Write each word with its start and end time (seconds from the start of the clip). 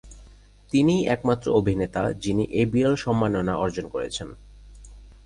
তিনিই 0.71 1.07
একমাত্র 1.07 1.47
অভিনেতা, 1.51 2.03
যিনি 2.13 2.43
এই 2.51 2.65
বিরল 2.65 2.95
সম্মাননা 2.95 3.53
অর্জন 3.55 3.85
করেছেন। 3.87 4.27